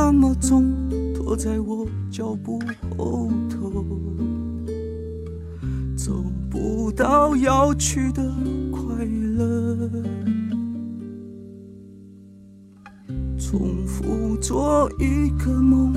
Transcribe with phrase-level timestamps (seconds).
[0.00, 0.72] 那么重，
[1.12, 2.60] 拖在我脚步
[2.96, 3.84] 后头，
[5.96, 8.22] 走不到要去的
[8.70, 9.90] 快乐，
[13.36, 15.92] 重复做一个梦，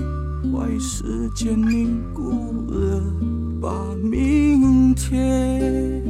[0.51, 2.31] 坏时间凝固
[2.71, 3.03] 了，
[3.61, 3.71] 把
[4.03, 6.03] 明天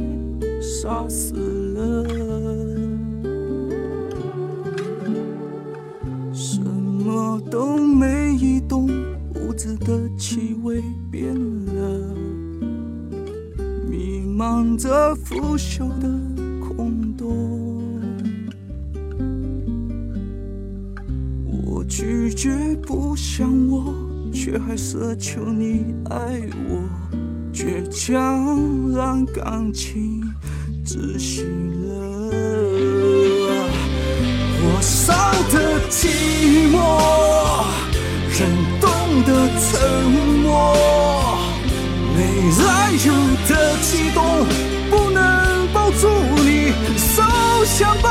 [0.62, 1.34] 杀死
[1.74, 2.21] 了。
[9.84, 12.14] 的气味变了，
[13.88, 16.08] 弥漫着腐朽的
[16.60, 17.82] 空洞。
[21.64, 23.92] 我拒绝不想我，
[24.32, 26.80] 却还奢求你爱我，
[27.52, 30.22] 倔强让感情
[30.84, 32.30] 窒息了。
[34.64, 35.12] 我烧
[35.50, 36.31] 的寂
[40.42, 40.74] 默，
[42.16, 42.18] 没
[42.64, 43.12] 来由
[43.48, 44.20] 的激动，
[44.90, 46.08] 不能抱住
[46.44, 47.22] 你，手
[47.64, 48.08] 想抱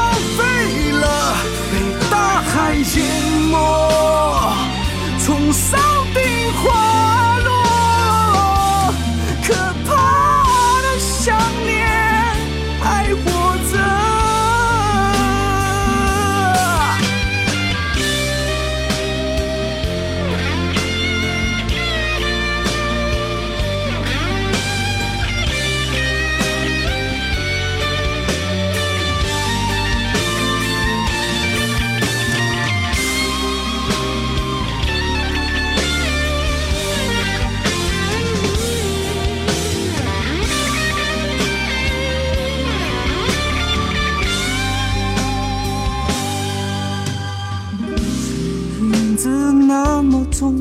[49.73, 50.53] 那么重，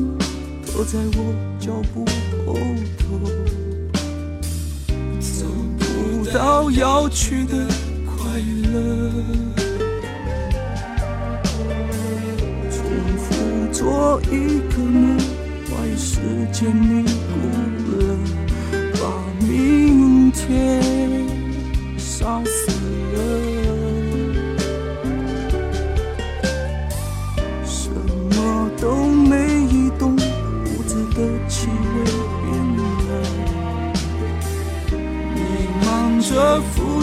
[0.65, 2.05] 拖在我脚步
[2.45, 2.53] 后
[2.97, 3.03] 头，
[5.19, 5.45] 走
[5.77, 7.67] 不到要去的
[8.05, 8.39] 快
[8.71, 9.11] 乐，
[12.71, 12.79] 重
[13.17, 15.19] 复做一个梦，
[15.67, 16.21] 坏时
[16.53, 17.11] 间凝固
[17.97, 18.15] 了，
[18.93, 19.01] 把
[19.45, 20.81] 明天
[21.97, 22.70] 杀死。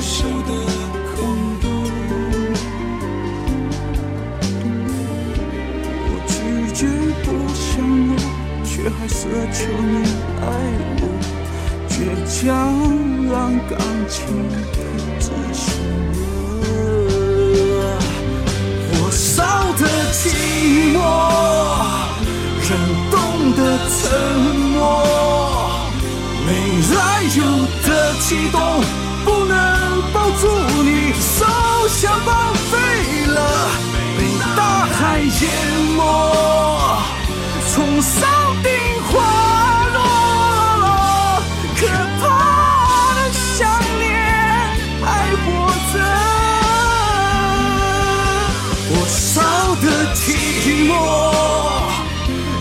[0.08, 0.50] 着腐朽的
[1.14, 1.16] 空
[1.60, 1.64] 洞。
[6.04, 6.32] 我拒
[6.72, 6.80] 绝
[7.24, 7.68] 不想
[8.08, 8.12] 我，
[8.64, 9.20] 却还奢
[9.52, 9.94] 求你
[10.40, 10.42] 爱
[11.00, 11.02] 我，
[11.90, 11.92] 倔
[12.26, 12.40] 强
[13.30, 13.36] 让
[13.68, 13.70] 感
[14.08, 14.16] 情
[14.72, 14.76] 窒
[15.52, 15.60] 息
[17.74, 17.78] 了。
[18.90, 19.36] 火烧
[19.74, 19.82] 的
[20.12, 20.16] 寂
[20.94, 20.96] 寞，
[22.64, 22.70] 人
[23.10, 23.14] 冻
[23.54, 23.60] 的
[23.90, 24.00] 沉
[24.72, 24.76] 默，
[26.46, 26.48] 没
[26.94, 26.96] 来
[27.36, 27.38] 由
[27.86, 27.88] 的
[28.20, 28.56] 激动，
[32.18, 32.72] 像报废
[33.26, 33.38] 了，
[34.18, 34.20] 被
[34.56, 35.42] 大海淹
[35.94, 36.00] 没，
[37.72, 38.18] 从山
[38.64, 38.66] 顶
[39.06, 39.08] 滑
[39.94, 39.96] 落，
[41.76, 41.80] 可
[42.20, 42.24] 怕
[43.14, 43.58] 的想
[43.98, 44.04] 念
[45.04, 45.06] 还
[45.44, 45.46] 活
[45.92, 45.94] 着。
[48.88, 49.40] 火烧
[49.76, 49.86] 的
[50.16, 50.18] 寂
[50.88, 50.90] 寞，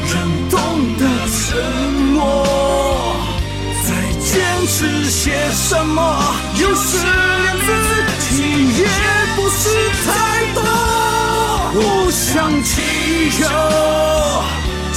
[0.06, 0.14] 人
[0.52, 0.56] 冻
[0.98, 1.02] 的
[1.34, 1.42] 沉
[2.14, 2.16] 默，
[3.88, 3.90] 在
[4.20, 4.28] 坚
[4.68, 5.16] 持些
[5.52, 5.98] 什么？
[6.60, 6.98] 有时
[11.74, 12.82] 不想记
[13.42, 13.44] 得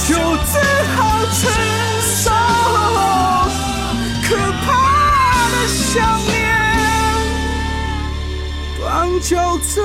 [0.07, 0.59] 就只
[0.95, 1.39] 好承
[2.01, 2.31] 受。
[4.23, 4.29] 可
[4.65, 4.67] 怕
[5.51, 5.91] 的想
[6.25, 6.31] 念
[8.79, 9.81] 光脚走